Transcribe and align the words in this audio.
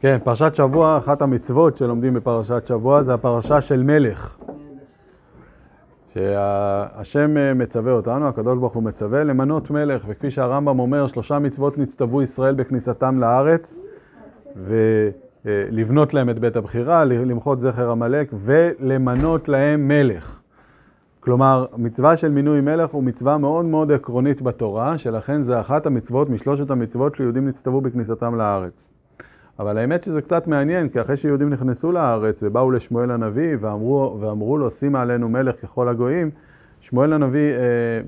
כן, 0.00 0.18
פרשת 0.24 0.54
שבוע, 0.54 0.98
אחת 0.98 1.22
המצוות 1.22 1.76
שלומדים 1.76 2.14
בפרשת 2.14 2.66
שבוע 2.66 3.02
זה 3.02 3.14
הפרשה 3.14 3.60
של 3.60 3.82
מלך. 3.82 4.38
שהשם 6.14 7.58
מצווה 7.58 7.92
אותנו, 7.92 8.28
הקדוש 8.28 8.58
ברוך 8.58 8.74
הוא 8.74 8.82
מצווה 8.82 9.24
למנות 9.24 9.70
מלך, 9.70 10.02
וכפי 10.08 10.30
שהרמב"ם 10.30 10.78
אומר, 10.78 11.06
שלושה 11.06 11.38
מצוות 11.38 11.78
נצטוו 11.78 12.22
ישראל 12.22 12.54
בכניסתם 12.54 13.20
לארץ, 13.20 13.76
ולבנות 15.44 16.14
להם 16.14 16.30
את 16.30 16.38
בית 16.38 16.56
הבחירה, 16.56 17.04
למחות 17.04 17.60
זכר 17.60 17.90
עמלק, 17.90 18.30
ולמנות 18.44 19.48
להם 19.48 19.88
מלך. 19.88 20.40
כלומר, 21.20 21.66
מצווה 21.76 22.16
של 22.16 22.30
מינוי 22.30 22.60
מלך 22.60 22.90
הוא 22.90 23.04
מצווה 23.04 23.38
מאוד 23.38 23.64
מאוד 23.64 23.92
עקרונית 23.92 24.42
בתורה, 24.42 24.98
שלכן 24.98 25.42
זה 25.42 25.60
אחת 25.60 25.86
המצוות 25.86 26.30
משלושת 26.30 26.70
המצוות 26.70 27.16
שיהודים 27.16 27.48
נצטוו 27.48 27.80
בכניסתם 27.80 28.34
לארץ. 28.34 28.99
אבל 29.60 29.78
האמת 29.78 30.02
שזה 30.02 30.22
קצת 30.22 30.46
מעניין, 30.46 30.88
כי 30.88 31.00
אחרי 31.00 31.16
שיהודים 31.16 31.50
נכנסו 31.50 31.92
לארץ 31.92 32.42
ובאו 32.42 32.70
לשמואל 32.70 33.10
הנביא 33.10 33.56
ואמרו, 33.60 34.18
ואמרו 34.20 34.58
לו, 34.58 34.70
שימה 34.70 35.02
עלינו 35.02 35.28
מלך 35.28 35.62
ככל 35.62 35.88
הגויים, 35.88 36.30
שמואל 36.80 37.12
הנביא 37.12 37.52
אה, 37.52 37.58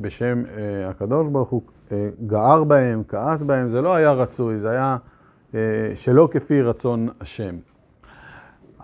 בשם 0.01 0.43
אה, 0.57 0.89
הקדוש 0.89 1.29
ברוך 1.29 1.49
הוא 1.49 1.63
אה, 1.93 2.09
גער 2.27 2.65
בהם, 2.65 3.03
כעס 3.09 3.43
בהם, 3.43 3.69
זה 3.69 3.83
לא 3.83 3.95
היה 3.95 4.13
רצוי, 4.13 4.59
זה 4.59 4.71
היה 4.71 4.97
אה, 5.55 5.61
שלא 5.95 6.29
כפי 6.31 6.63
רצון 6.63 7.09
השם. 7.21 7.55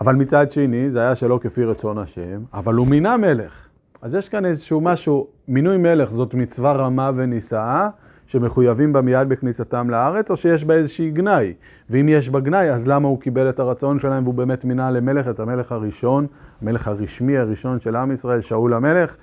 אבל 0.01 0.15
מצד 0.15 0.53
שני, 0.53 0.91
זה 0.91 1.01
היה 1.01 1.17
שלא 1.17 1.39
כפי 1.43 1.65
רצון 1.65 1.99
השם, 1.99 2.41
אבל 2.55 2.75
הוא 2.75 2.87
מינה 2.87 3.17
מלך. 3.17 3.69
אז 4.03 4.15
יש 4.15 4.29
כאן 4.29 4.45
איזשהו 4.45 4.81
משהו, 4.81 5.27
מינוי 5.49 5.77
מלך 5.77 6.11
זאת 6.11 6.35
מצווה 6.35 6.73
רמה 6.73 7.11
ונישאה, 7.15 7.89
שמחויבים 8.29 8.93
בה 8.93 9.01
מיד 9.01 9.29
בכניסתם 9.29 9.91
לארץ, 9.91 10.31
או 10.31 10.37
שיש 10.37 10.65
בה 10.65 10.75
איזושהי 10.75 11.11
גנאי. 11.11 11.55
ואם 11.91 12.09
יש 12.09 12.31
בה 12.31 12.41
גנאי, 12.41 12.71
אז 12.71 12.87
למה 12.87 13.09
הוא 13.09 13.21
קיבל 13.21 13.49
את 13.49 13.61
הרצון 13.61 13.99
שלהם 13.99 14.23
והוא 14.23 14.35
באמת 14.35 14.65
מינה 14.65 14.91
למלך, 14.91 15.29
את 15.29 15.41
המלך 15.41 15.73
הראשון, 15.73 16.27
המלך 16.63 16.89
הרשמי 16.89 17.39
הראשון 17.39 17.81
של 17.81 17.97
עם 17.97 18.13
ישראל, 18.13 18.41
שאול 18.41 18.75
המלך? 18.75 19.17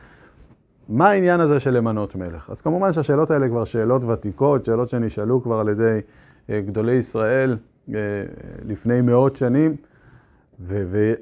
מה 0.89 1.09
העניין 1.09 1.39
הזה 1.39 1.59
של 1.59 1.71
למנות 1.71 2.15
מלך? 2.15 2.49
אז 2.49 2.61
כמובן 2.61 2.93
שהשאלות 2.93 3.31
האלה 3.31 3.47
כבר 3.47 3.65
שאלות 3.65 4.03
ותיקות, 4.03 4.65
שאלות 4.65 4.89
שנשאלו 4.89 5.43
כבר 5.43 5.59
על 5.59 5.69
ידי 5.69 5.99
אה, 6.49 6.61
גדולי 6.61 6.93
ישראל 6.93 7.57
אה, 7.93 7.99
לפני 8.65 9.01
מאות 9.01 9.35
שנים, 9.35 9.75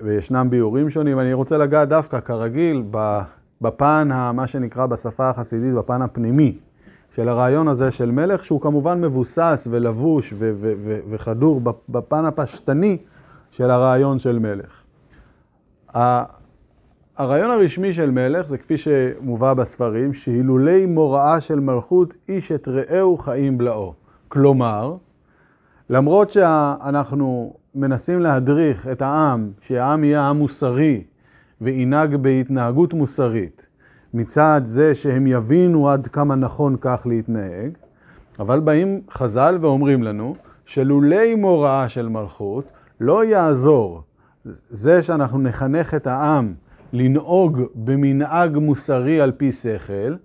וישנם 0.02 0.48
ביאורים 0.50 0.90
שונים. 0.90 1.20
אני 1.20 1.34
רוצה 1.34 1.58
לגעת 1.58 1.90
דווקא, 1.90 2.20
כרגיל, 2.20 2.84
בפן, 3.62 4.10
מה 4.34 4.48
שנקרא 4.48 4.86
בשפה 4.86 5.30
החסידית, 5.30 5.74
בפן 5.74 6.02
הפנימי. 6.02 6.58
של 7.16 7.30
הרעיון 7.30 7.68
הזה 7.68 7.92
של 7.92 8.12
מלך, 8.12 8.46
שהוא 8.46 8.62
כמובן 8.62 9.02
מבוסס 9.02 9.68
ולבוש 9.72 10.34
ו- 10.34 10.54
ו- 10.60 10.74
ו- 10.84 11.00
וחדור 11.10 11.62
בפן 11.90 12.26
הפשטני 12.26 12.98
של 13.52 13.72
הרעיון 13.72 14.20
של 14.20 14.40
מלך. 14.40 14.82
הרעיון 17.18 17.52
הרשמי 17.52 17.94
של 17.94 18.12
מלך 18.12 18.48
זה 18.48 18.58
כפי 18.58 18.78
שמובא 18.78 19.54
בספרים, 19.54 20.14
שהילולי 20.14 20.86
מוראה 20.86 21.42
של 21.42 21.60
מלכות 21.60 22.14
איש 22.30 22.52
את 22.52 22.68
רעהו 22.68 23.18
חיים 23.18 23.58
בלעו. 23.58 23.94
כלומר, 24.28 24.96
למרות 25.90 26.30
שאנחנו 26.30 27.54
מנסים 27.76 28.20
להדריך 28.20 28.88
את 28.88 29.02
העם, 29.02 29.52
שהעם 29.62 30.04
יהיה 30.04 30.30
עם 30.30 30.38
מוסרי 30.38 31.04
וינהג 31.62 32.16
בהתנהגות 32.16 32.94
מוסרית, 32.94 33.66
מצד 34.14 34.62
זה 34.66 34.96
שהם 34.96 35.28
יבינו 35.28 35.90
עד 35.90 36.08
כמה 36.08 36.36
נכון 36.36 36.76
כך 36.82 37.08
להתנהג, 37.10 37.72
אבל 38.40 38.60
באים 38.60 39.02
חז"ל 39.12 39.58
ואומרים 39.62 40.04
לנו 40.04 40.36
שלולי 40.66 41.36
מוראה 41.36 41.90
של 41.90 42.10
מלכות 42.10 42.66
לא 43.00 43.26
יעזור 43.26 44.02
זה 44.70 45.02
שאנחנו 45.02 45.40
נחנך 45.40 45.94
את 45.94 46.08
העם 46.08 46.54
לנהוג 46.94 47.62
במנהג 47.76 48.58
מוסרי 48.58 49.22
על 49.22 49.32
פי 49.32 49.52
שכל, 49.52 50.16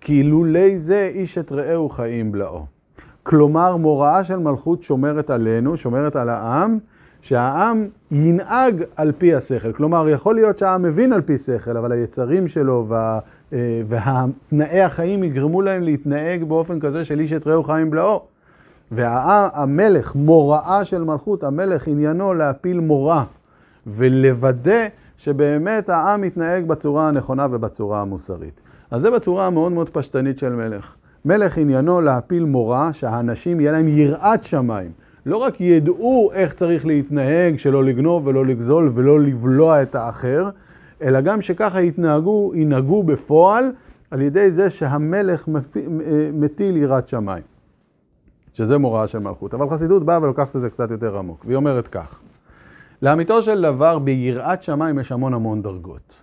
כי 0.00 0.22
לולי 0.22 0.78
זה 0.78 1.10
איש 1.14 1.38
את 1.38 1.52
רעהו 1.52 1.88
חיים 1.88 2.32
בלעו. 2.32 2.66
כלומר, 3.22 3.76
מוראה 3.76 4.24
של 4.24 4.36
מלכות 4.36 4.82
שומרת 4.82 5.30
עלינו, 5.30 5.76
שומרת 5.76 6.16
על 6.16 6.28
העם, 6.28 6.78
שהעם 7.22 7.88
ינהג 8.10 8.82
על 8.96 9.12
פי 9.18 9.34
השכל. 9.34 9.72
כלומר, 9.72 10.08
יכול 10.08 10.34
להיות 10.34 10.58
שהעם 10.58 10.82
מבין 10.82 11.12
על 11.12 11.20
פי 11.20 11.38
שכל, 11.38 11.76
אבל 11.76 11.92
היצרים 11.92 12.48
שלו 12.48 12.84
וה... 12.88 13.18
אה, 13.52 13.82
והתנאי 13.88 14.82
החיים 14.82 15.24
יגרמו 15.24 15.62
להם 15.62 15.82
להתנהג 15.82 16.44
באופן 16.44 16.80
כזה 16.80 17.04
של 17.04 17.20
איש 17.20 17.32
את 17.32 17.46
רעהו 17.46 17.64
חיים 17.64 17.90
בלעו. 17.90 18.20
והמלך, 18.92 20.14
מוראה 20.14 20.84
של 20.84 21.04
מלכות, 21.04 21.44
המלך 21.44 21.88
עניינו 21.88 22.34
להפיל 22.34 22.80
מורא 22.80 23.22
ולוודא 23.86 24.86
שבאמת 25.18 25.88
העם 25.88 26.24
יתנהג 26.24 26.66
בצורה 26.66 27.08
הנכונה 27.08 27.46
ובצורה 27.50 28.00
המוסרית. 28.00 28.60
אז 28.90 29.00
זה 29.00 29.10
בצורה 29.10 29.46
המאוד 29.46 29.72
מאוד 29.72 29.88
פשטנית 29.88 30.38
של 30.38 30.52
מלך. 30.52 30.94
מלך 31.24 31.58
עניינו 31.58 32.00
להפיל 32.00 32.44
מורא, 32.44 32.92
שהאנשים 32.92 33.60
יהיה 33.60 33.72
להם 33.72 33.88
יראת 33.88 34.44
שמיים. 34.44 34.90
לא 35.28 35.36
רק 35.36 35.60
ידעו 35.60 36.30
איך 36.32 36.54
צריך 36.54 36.86
להתנהג, 36.86 37.58
שלא 37.58 37.84
לגנוב 37.84 38.26
ולא 38.26 38.46
לגזול 38.46 38.92
ולא 38.94 39.20
לבלוע 39.20 39.82
את 39.82 39.94
האחר, 39.94 40.48
אלא 41.02 41.20
גם 41.20 41.42
שככה 41.42 41.80
יתנהגו, 41.80 42.52
ינהגו 42.54 43.02
בפועל 43.02 43.64
על 44.10 44.22
ידי 44.22 44.50
זה 44.50 44.70
שהמלך 44.70 45.48
מטיל 46.32 46.76
יראת 46.76 47.08
שמיים, 47.08 47.42
שזה 48.54 48.78
מוראה 48.78 49.06
של 49.06 49.18
מלכות. 49.18 49.54
אבל 49.54 49.70
חסידות 49.70 50.04
באה 50.04 50.22
ולוקחת 50.22 50.56
את 50.56 50.60
זה 50.60 50.70
קצת 50.70 50.90
יותר 50.90 51.18
עמוק, 51.18 51.44
והיא 51.44 51.56
אומרת 51.56 51.88
כך: 51.88 52.20
לאמיתו 53.02 53.42
של 53.42 53.62
דבר 53.62 53.98
ביראת 53.98 54.62
שמיים 54.62 54.98
יש 54.98 55.12
המון 55.12 55.34
המון 55.34 55.62
דרגות. 55.62 56.14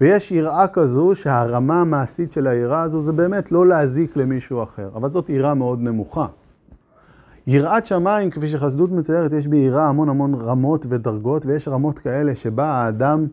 ויש 0.00 0.30
יראה 0.32 0.68
כזו 0.68 1.14
שהרמה 1.14 1.80
המעשית 1.80 2.32
של 2.32 2.46
היראה 2.46 2.82
הזו 2.82 3.02
זה 3.02 3.12
באמת 3.12 3.52
לא 3.52 3.66
להזיק 3.66 4.16
למישהו 4.16 4.62
אחר, 4.62 4.88
אבל 4.94 5.08
זאת 5.08 5.28
יראה 5.28 5.54
מאוד 5.54 5.80
נמוכה. 5.80 6.26
יראת 7.50 7.86
שמיים, 7.86 8.30
כפי 8.30 8.48
שחסידות 8.48 8.92
מציירת, 8.92 9.32
יש 9.32 9.46
ביראה 9.46 9.86
המון 9.86 10.08
המון 10.08 10.34
רמות 10.34 10.86
ודרגות, 10.88 11.46
ויש 11.46 11.68
רמות 11.68 11.98
כאלה 11.98 12.34
שבה 12.34 12.64
האדם 12.64 13.26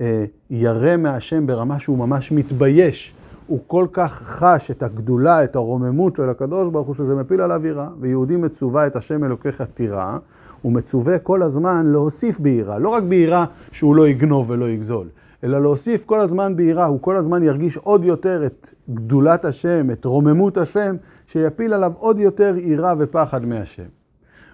אה, 0.00 0.24
ירא 0.50 0.96
מהשם 0.96 1.46
ברמה 1.46 1.78
שהוא 1.78 1.98
ממש 1.98 2.32
מתבייש. 2.32 3.14
הוא 3.46 3.58
כל 3.66 3.86
כך 3.92 4.22
חש 4.24 4.70
את 4.70 4.82
הגדולה, 4.82 5.44
את 5.44 5.56
הרוממות 5.56 6.16
של 6.16 6.28
הקדוש 6.28 6.72
ברוך 6.72 6.86
הוא, 6.86 6.94
שזה 6.94 7.14
מפיל 7.14 7.40
עליו 7.40 7.66
יראה. 7.66 7.88
ויהודי 8.00 8.36
מצווה 8.36 8.86
את 8.86 8.96
השם 8.96 9.24
אלוקיך 9.24 9.62
תירא, 9.74 10.18
הוא 10.62 10.72
מצווה 10.72 11.18
כל 11.18 11.42
הזמן 11.42 11.86
להוסיף 11.86 12.40
ביראה. 12.40 12.78
לא 12.78 12.88
רק 12.88 13.02
ביראה 13.02 13.44
שהוא 13.72 13.96
לא 13.96 14.08
יגנוב 14.08 14.50
ולא 14.50 14.68
יגזול, 14.68 15.06
אלא 15.44 15.62
להוסיף 15.62 16.04
כל 16.04 16.20
הזמן 16.20 16.56
ביראה. 16.56 16.86
הוא 16.86 17.02
כל 17.02 17.16
הזמן 17.16 17.42
ירגיש 17.42 17.76
עוד 17.76 18.04
יותר 18.04 18.46
את 18.46 18.70
גדולת 18.90 19.44
השם, 19.44 19.90
את 19.90 20.04
רוממות 20.04 20.56
השם, 20.56 20.96
שיפיל 21.26 21.74
עליו 21.74 21.92
עוד 21.98 22.18
יותר 22.18 22.54
יראה 22.58 22.94
ופחד 22.98 23.44
מהשם. 23.44 23.84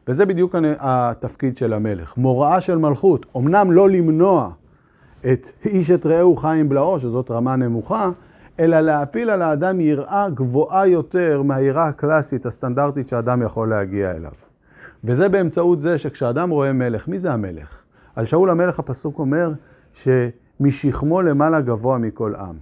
וזה 0.08 0.26
בדיוק 0.26 0.54
התפקיד 0.78 1.58
של 1.58 1.72
המלך. 1.72 2.16
מוראה 2.16 2.60
של 2.60 2.78
מלכות, 2.78 3.26
אמנם 3.36 3.72
לא 3.72 3.90
למנוע 3.90 4.50
את 5.32 5.48
איש 5.64 5.90
את 5.90 6.06
רעהו 6.06 6.36
חיים 6.36 6.68
בלעו, 6.68 7.00
שזאת 7.00 7.30
רמה 7.30 7.56
נמוכה, 7.56 8.10
אלא 8.60 8.80
להפיל 8.80 9.30
על 9.30 9.42
האדם 9.42 9.80
יראה 9.80 10.28
גבוהה 10.34 10.86
יותר 10.86 11.42
מהיראה 11.42 11.86
הקלאסית, 11.86 12.46
הסטנדרטית 12.46 13.08
שאדם 13.08 13.42
יכול 13.42 13.70
להגיע 13.70 14.10
אליו. 14.10 14.32
וזה 15.04 15.28
באמצעות 15.28 15.80
זה 15.80 15.98
שכשאדם 15.98 16.50
רואה 16.50 16.72
מלך, 16.72 17.08
מי 17.08 17.18
זה 17.18 17.32
המלך? 17.32 17.82
על 18.16 18.26
שאול 18.26 18.50
המלך 18.50 18.78
הפסוק 18.78 19.18
אומר 19.18 19.52
שמשכמו 20.58 21.22
למעלה 21.22 21.60
גבוה 21.60 21.98
מכל 21.98 22.34
עם. 22.34 22.54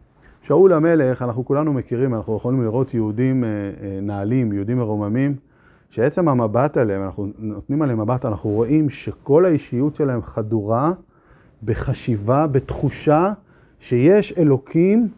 שאול 0.43 0.73
המלך, 0.73 1.23
אנחנו 1.23 1.45
כולנו 1.45 1.73
מכירים, 1.73 2.15
אנחנו 2.15 2.37
יכולים 2.37 2.63
לראות 2.63 2.95
יהודים 2.95 3.45
אה, 3.45 3.49
אה, 3.49 4.01
נעלים, 4.03 4.53
יהודים 4.53 4.79
מרוממים, 4.79 5.37
שעצם 5.91 6.29
המבט 6.29 6.77
עליהם, 6.77 7.03
אנחנו 7.03 7.29
נותנים 7.39 7.83
עליהם 7.83 8.01
מבט, 8.01 8.25
אנחנו 8.25 8.51
רואים 8.51 8.91
שכל 8.91 9.45
האישיות 9.45 9.97
שלהם 9.97 10.23
חדורה 10.23 10.93
בחשיבה, 11.65 12.47
בתחושה 12.47 13.33
שיש 13.81 14.35
אלוקים, 14.39 15.09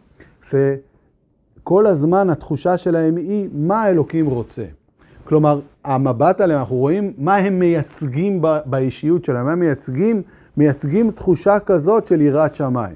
וכל 0.53 1.85
הזמן 1.85 2.29
התחושה 2.29 2.77
שלהם 2.77 3.15
היא 3.15 3.49
מה 3.53 3.81
האלוקים 3.81 4.25
רוצה. 4.25 4.65
כלומר, 5.23 5.59
המבט 5.83 6.41
עליהם, 6.41 6.59
אנחנו 6.59 6.75
רואים 6.75 7.13
מה 7.17 7.35
הם 7.35 7.59
מייצגים 7.59 8.41
באישיות 8.65 9.25
שלהם, 9.25 9.45
מה 9.45 9.51
הם 9.51 9.59
מייצגים? 9.59 10.21
מייצגים 10.57 11.11
תחושה 11.11 11.59
כזאת 11.59 12.07
של 12.07 12.21
יראת 12.21 12.55
שמיים. 12.55 12.95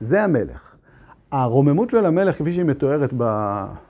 זה 0.00 0.22
המלך. 0.22 0.76
הרוממות 1.32 1.90
של 1.90 2.06
המלך, 2.06 2.38
כפי 2.38 2.52
שהיא 2.52 2.64
מתוארת 2.64 3.12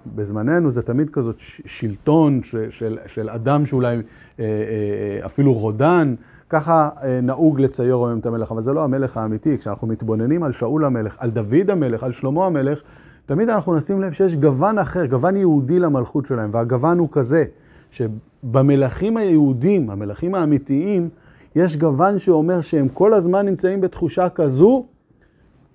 בזמננו, 0.07 0.71
זה 0.71 0.83
תמיד 0.83 1.11
כזאת 1.11 1.37
שלטון 1.67 2.41
של, 2.71 2.99
של 3.07 3.31
אדם 3.31 3.67
שאולי 3.67 3.97
אה, 3.97 4.01
אה, 4.45 5.27
אפילו 5.27 5.53
רודן, 5.53 6.15
ככה 6.49 6.89
אה, 7.03 7.21
נהוג 7.23 7.61
לצייר 7.61 8.05
היום 8.05 8.19
את 8.19 8.27
המלך, 8.27 8.53
אבל 8.53 8.63
זה 8.63 8.73
לא 8.73 8.85
המלך 8.85 9.17
האמיתי. 9.17 9.59
כשאנחנו 9.59 9.87
מתבוננים 9.87 10.43
על 10.43 10.53
שאול 10.53 10.85
המלך, 10.85 11.17
על 11.19 11.31
דוד 11.31 11.71
המלך, 11.71 12.03
על 12.03 12.13
שלמה 12.13 12.47
המלך, 12.47 12.81
תמיד 13.27 13.49
אנחנו 13.49 13.77
נשים 13.77 14.01
לב 14.01 14.13
שיש 14.13 14.37
גוון 14.37 14.79
אחר, 14.79 15.07
גוון 15.07 15.37
יהודי 15.37 15.79
למלכות 15.79 16.27
שלהם, 16.27 16.51
והגוון 16.53 16.99
הוא 16.99 17.09
כזה, 17.13 17.45
שבמלכים 17.91 19.17
היהודים, 19.17 19.91
המלכים 19.91 20.35
האמיתיים, 20.35 21.09
יש 21.57 21.77
גוון 21.77 22.19
שאומר 22.19 22.61
שהם 22.61 22.89
כל 22.89 23.15
הזמן 23.15 23.47
נמצאים 23.47 23.81
בתחושה 23.81 24.29
כזו 24.29 24.87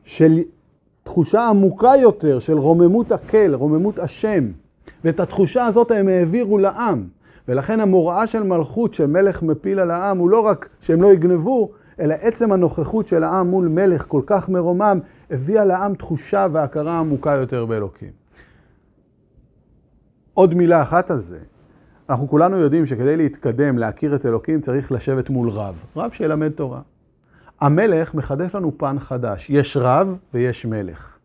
של 0.04 0.40
תחושה 1.04 1.48
עמוקה 1.48 1.92
יותר 2.02 2.40
של 2.40 2.58
רוממות 2.58 3.12
הקל, 3.12 3.54
רוממות 3.54 4.00
השם. 4.00 4.52
ואת 5.04 5.20
התחושה 5.20 5.66
הזאת 5.66 5.92
הם 5.92 6.08
העבירו 6.08 6.58
לעם. 6.58 7.08
ולכן 7.48 7.80
המוראה 7.80 8.28
של 8.28 8.44
מלכות 8.44 8.94
שמלך 8.94 9.44
מפיל 9.44 9.80
על 9.80 9.92
העם 9.92 10.18
הוא 10.18 10.30
לא 10.30 10.40
רק 10.40 10.70
שהם 10.82 11.02
לא 11.02 11.14
יגנבו, 11.14 11.72
אלא 12.00 12.16
עצם 12.22 12.52
הנוכחות 12.52 13.08
של 13.08 13.24
העם 13.24 13.48
מול 13.48 13.68
מלך 13.68 14.06
כל 14.08 14.22
כך 14.26 14.50
מרומם, 14.50 15.00
הביאה 15.32 15.66
לעם 15.66 15.96
תחושה 15.96 16.48
והכרה 16.52 17.00
עמוקה 17.00 17.32
יותר 17.32 17.66
באלוקים. 17.66 18.12
עוד 20.34 20.54
מילה 20.54 20.82
אחת 20.82 21.12
על 21.12 21.20
זה. 21.20 21.40
אנחנו 22.10 22.28
כולנו 22.28 22.58
יודעים 22.58 22.86
שכדי 22.86 23.18
להתקדם, 23.18 23.78
להכיר 23.78 24.16
את 24.16 24.26
אלוקים, 24.26 24.62
צריך 24.62 24.92
לשבת 24.92 25.30
מול 25.30 25.50
רב. 25.50 25.76
רב 25.96 26.12
שילמד 26.12 26.52
תורה. 26.52 26.82
המלך 27.62 28.14
מחדש 28.14 28.56
לנו 28.56 28.78
פן 28.78 29.00
חדש. 29.00 29.50
יש 29.50 29.78
רב 29.78 30.18
ויש 30.34 30.66
מלך. 30.66 31.17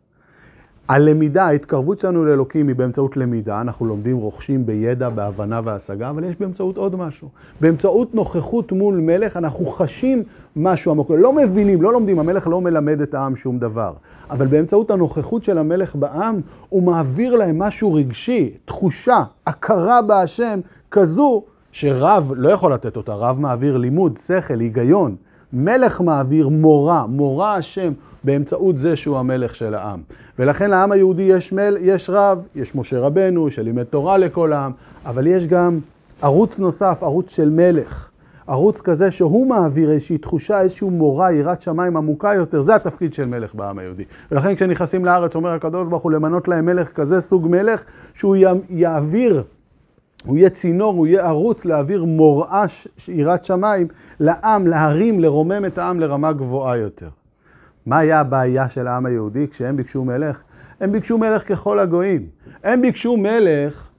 הלמידה, 0.87 1.45
ההתקרבות 1.45 1.99
שלנו 1.99 2.25
לאלוקים 2.25 2.67
היא 2.67 2.75
באמצעות 2.75 3.17
למידה, 3.17 3.61
אנחנו 3.61 3.85
לומדים, 3.85 4.17
רוכשים 4.17 4.65
בידע, 4.65 5.09
בהבנה 5.09 5.61
והשגה, 5.63 6.09
אבל 6.09 6.23
יש 6.23 6.35
באמצעות 6.39 6.77
עוד 6.77 6.95
משהו. 6.95 7.29
באמצעות 7.61 8.15
נוכחות 8.15 8.71
מול 8.71 8.95
מלך 8.95 9.37
אנחנו 9.37 9.65
חשים 9.65 10.23
משהו 10.55 10.91
עמוק, 10.91 11.11
לא 11.11 11.33
מבינים, 11.33 11.81
לא 11.81 11.93
לומדים, 11.93 12.19
המלך 12.19 12.47
לא 12.47 12.61
מלמד 12.61 13.01
את 13.01 13.13
העם 13.13 13.35
שום 13.35 13.59
דבר, 13.59 13.93
אבל 14.29 14.47
באמצעות 14.47 14.91
הנוכחות 14.91 15.43
של 15.43 15.57
המלך 15.57 15.95
בעם, 15.95 16.41
הוא 16.69 16.83
מעביר 16.83 17.35
להם 17.35 17.59
משהו 17.59 17.93
רגשי, 17.93 18.53
תחושה, 18.65 19.23
הכרה 19.47 20.01
בהשם, 20.01 20.59
כזו 20.91 21.43
שרב 21.71 22.33
לא 22.35 22.49
יכול 22.49 22.73
לתת 22.73 22.97
אותה, 22.97 23.13
רב 23.13 23.39
מעביר 23.39 23.77
לימוד, 23.77 24.17
שכל, 24.17 24.59
היגיון. 24.59 25.15
מלך 25.53 26.01
מעביר 26.01 26.49
מורה, 26.49 27.07
מורה 27.07 27.55
השם, 27.55 27.93
באמצעות 28.23 28.77
זה 28.77 28.95
שהוא 28.95 29.17
המלך 29.17 29.55
של 29.55 29.75
העם. 29.75 30.01
ולכן 30.39 30.69
לעם 30.69 30.91
היהודי 30.91 31.21
יש, 31.21 31.53
מל, 31.53 31.77
יש 31.81 32.09
רב, 32.09 32.41
יש 32.55 32.75
משה 32.75 32.99
רבנו 32.99 33.51
שלימד 33.51 33.83
תורה 33.83 34.17
לכל 34.17 34.53
העם, 34.53 34.71
אבל 35.05 35.27
יש 35.27 35.47
גם 35.47 35.79
ערוץ 36.21 36.59
נוסף, 36.59 36.97
ערוץ 37.01 37.35
של 37.35 37.49
מלך. 37.49 38.09
ערוץ 38.47 38.81
כזה 38.81 39.11
שהוא 39.11 39.47
מעביר 39.47 39.91
איזושהי 39.91 40.17
תחושה, 40.17 40.61
איזשהו 40.61 40.89
מורה, 40.89 41.31
יראת 41.31 41.61
שמיים 41.61 41.97
עמוקה 41.97 42.33
יותר, 42.33 42.61
זה 42.61 42.75
התפקיד 42.75 43.13
של 43.13 43.25
מלך 43.25 43.55
בעם 43.55 43.79
היהודי. 43.79 44.03
ולכן 44.31 44.55
כשנכנסים 44.55 45.05
לארץ, 45.05 45.35
אומר 45.35 45.53
הקדוש 45.53 45.87
ברוך 45.87 46.03
הוא 46.03 46.11
למנות 46.11 46.47
להם 46.47 46.65
מלך 46.65 46.91
כזה 46.91 47.21
סוג 47.21 47.47
מלך, 47.47 47.83
שהוא 48.13 48.35
יעביר 48.69 49.43
הוא 50.25 50.37
יהיה 50.37 50.49
צינור, 50.49 50.93
הוא 50.93 51.07
יהיה 51.07 51.25
ערוץ 51.25 51.65
להעביר 51.65 52.03
מוראה 52.03 52.65
יראת 53.07 53.45
שמיים 53.45 53.87
לעם, 54.19 54.67
להרים, 54.67 55.19
לרומם 55.19 55.65
את 55.65 55.77
העם 55.77 55.99
לרמה 55.99 56.33
גבוהה 56.33 56.77
יותר. 56.77 57.09
מה 57.85 57.97
היה 57.97 58.19
הבעיה 58.19 58.69
של 58.69 58.87
העם 58.87 59.05
היהודי 59.05 59.47
כשהם 59.47 59.77
ביקשו 59.77 60.05
מלך? 60.05 60.43
הם 60.79 60.91
ביקשו 60.91 61.17
מלך 61.17 61.47
ככל 61.47 61.79
הגויים. 61.79 62.27
הם 62.63 62.81
ביקשו 62.81 63.17
מלך 63.17 63.89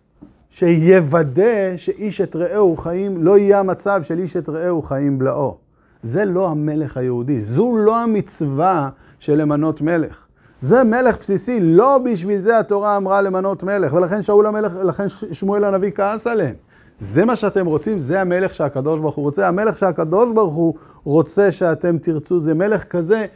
שיוודא 0.50 1.76
שאיש 1.76 2.20
את 2.20 2.36
רעהו 2.36 2.76
חיים, 2.76 3.22
לא 3.22 3.38
יהיה 3.38 3.60
המצב 3.60 4.02
של 4.02 4.18
איש 4.18 4.36
את 4.36 4.48
רעהו 4.48 4.82
חיים 4.82 5.18
בלעו. 5.18 5.56
זה 6.02 6.24
לא 6.24 6.48
המלך 6.48 6.96
היהודי, 6.96 7.42
זו 7.42 7.76
לא 7.76 8.02
המצווה 8.02 8.90
של 9.18 9.34
למנות 9.34 9.80
מלך. 9.80 10.23
זה 10.60 10.84
מלך 10.84 11.18
בסיסי, 11.20 11.60
לא 11.60 11.98
בשביל 11.98 12.40
זה 12.40 12.58
התורה 12.58 12.96
אמרה 12.96 13.20
למנות 13.20 13.62
מלך, 13.62 13.92
ולכן 13.92 14.22
שאול 14.22 14.46
המלך, 14.46 14.72
לכן 14.84 15.08
שמואל 15.32 15.64
הנביא 15.64 15.90
כעס 15.90 16.26
עליהם. 16.26 16.54
זה 17.00 17.24
מה 17.24 17.36
שאתם 17.36 17.66
רוצים, 17.66 17.98
זה 17.98 18.20
המלך 18.20 18.54
שהקדוש 18.54 19.00
ברוך 19.00 19.14
הוא 19.14 19.22
רוצה. 19.24 19.48
המלך 19.48 19.78
שהקדוש 19.78 20.32
ברוך 20.34 20.54
הוא 20.54 20.74
רוצה 21.04 21.52
שאתם 21.52 21.98
תרצו, 21.98 22.40
זה 22.40 22.54
מלך 22.54 22.84
כזה 22.84 23.26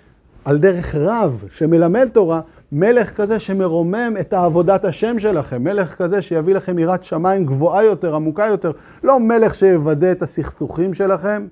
על 0.45 0.59
דרך 0.59 0.95
רב 0.95 1.45
שמלמד 1.53 2.09
תורה, 2.13 2.41
מלך 2.73 3.17
כזה 3.17 3.39
שמרומם 3.39 4.17
את 4.21 4.33
עבודת 4.33 4.85
השם 4.85 5.19
שלכם, 5.19 5.65
מלך 5.65 5.95
כזה 5.95 6.23
שיביא 6.23 6.55
לכם 6.55 6.79
יראת 6.79 7.05
שמיים 7.05 7.47
גבוהה 7.47 7.85
יותר, 7.85 8.15
עמוקה 8.15 8.47
יותר, 8.47 8.73
לא 9.03 9.21
מלך 9.21 9.55
שיוודא 9.55 10.13
את 10.13 10.23
הסכסוכים 10.23 10.95
שלכם, 10.95 11.47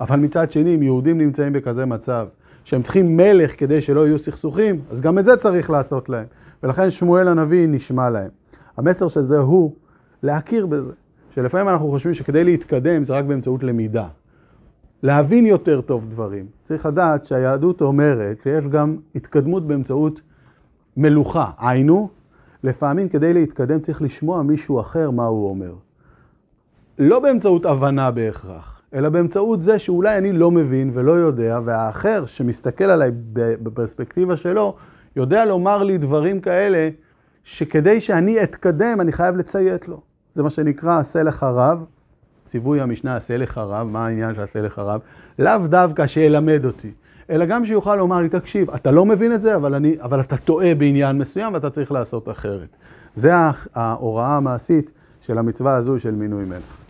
אבל 0.00 0.18
מצד 0.18 0.50
שני, 0.50 0.74
אם 0.74 0.82
יהודים 0.82 1.18
נמצאים 1.18 1.52
בכזה 1.52 1.86
מצב, 1.86 2.26
שהם 2.70 2.82
צריכים 2.82 3.16
מלך 3.16 3.60
כדי 3.60 3.80
שלא 3.80 4.06
יהיו 4.06 4.18
סכסוכים, 4.18 4.80
אז 4.90 5.00
גם 5.00 5.18
את 5.18 5.24
זה 5.24 5.36
צריך 5.36 5.70
לעשות 5.70 6.08
להם. 6.08 6.26
ולכן 6.62 6.90
שמואל 6.90 7.28
הנביא 7.28 7.68
נשמע 7.68 8.10
להם. 8.10 8.28
המסר 8.76 9.08
של 9.08 9.22
זה 9.22 9.38
הוא 9.38 9.74
להכיר 10.22 10.66
בזה, 10.66 10.92
שלפעמים 11.30 11.68
אנחנו 11.68 11.90
חושבים 11.90 12.14
שכדי 12.14 12.44
להתקדם 12.44 13.04
זה 13.04 13.12
רק 13.14 13.24
באמצעות 13.24 13.62
למידה. 13.62 14.08
להבין 15.02 15.46
יותר 15.46 15.80
טוב 15.80 16.10
דברים. 16.10 16.46
צריך 16.64 16.86
לדעת 16.86 17.24
שהיהדות 17.24 17.80
אומרת 17.82 18.42
שיש 18.42 18.66
גם 18.66 18.96
התקדמות 19.14 19.66
באמצעות 19.66 20.20
מלוכה. 20.96 21.50
היינו, 21.58 22.08
לפעמים 22.64 23.08
כדי 23.08 23.34
להתקדם 23.34 23.80
צריך 23.80 24.02
לשמוע 24.02 24.42
מישהו 24.42 24.80
אחר 24.80 25.10
מה 25.10 25.24
הוא 25.24 25.50
אומר. 25.50 25.72
לא 26.98 27.20
באמצעות 27.20 27.66
הבנה 27.66 28.10
בהכרח. 28.10 28.79
אלא 28.94 29.08
באמצעות 29.08 29.62
זה 29.62 29.78
שאולי 29.78 30.18
אני 30.18 30.32
לא 30.32 30.50
מבין 30.50 30.90
ולא 30.94 31.12
יודע, 31.12 31.60
והאחר 31.64 32.26
שמסתכל 32.26 32.84
עליי 32.84 33.10
בפרספקטיבה 33.32 34.36
שלו, 34.36 34.76
יודע 35.16 35.44
לומר 35.44 35.82
לי 35.82 35.98
דברים 35.98 36.40
כאלה, 36.40 36.88
שכדי 37.44 38.00
שאני 38.00 38.42
אתקדם, 38.42 39.00
אני 39.00 39.12
חייב 39.12 39.36
לציית 39.36 39.88
לו. 39.88 40.00
זה 40.34 40.42
מה 40.42 40.50
שנקרא 40.50 40.98
עשה 40.98 41.22
לך 41.22 41.42
רב, 41.42 41.84
ציווי 42.46 42.80
המשנה 42.80 43.16
עשה 43.16 43.36
לך 43.36 43.58
רב, 43.58 43.86
מה 43.86 44.06
העניין 44.06 44.34
של 44.34 44.42
עשה 44.42 44.60
לך 44.60 44.78
רב? 44.78 45.00
לאו 45.38 45.58
דווקא 45.66 46.06
שילמד 46.06 46.64
אותי, 46.64 46.90
אלא 47.30 47.44
גם 47.44 47.64
שיוכל 47.64 47.96
לומר 47.96 48.20
לי, 48.20 48.28
תקשיב, 48.28 48.70
אתה 48.70 48.90
לא 48.90 49.06
מבין 49.06 49.32
את 49.32 49.40
זה, 49.40 49.56
אבל, 49.56 49.74
אני, 49.74 49.96
אבל 50.00 50.20
אתה 50.20 50.36
טועה 50.36 50.74
בעניין 50.74 51.18
מסוים 51.18 51.54
ואתה 51.54 51.70
צריך 51.70 51.92
לעשות 51.92 52.28
אחרת. 52.28 52.68
זה 53.14 53.32
ההוראה 53.74 54.36
המעשית 54.36 54.90
של 55.20 55.38
המצווה 55.38 55.76
הזו 55.76 55.98
של 55.98 56.14
מינוי 56.14 56.44
מלך. 56.44 56.89